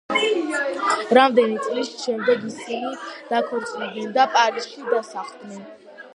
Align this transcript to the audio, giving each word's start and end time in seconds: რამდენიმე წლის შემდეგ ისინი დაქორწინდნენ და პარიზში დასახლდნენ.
რამდენიმე 1.17 1.61
წლის 1.67 1.91
შემდეგ 2.05 2.47
ისინი 2.53 2.95
დაქორწინდნენ 3.35 4.17
და 4.19 4.27
პარიზში 4.39 4.85
დასახლდნენ. 4.91 5.63